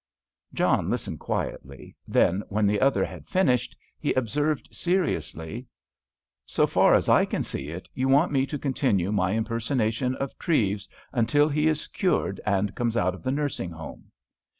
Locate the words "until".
11.13-11.47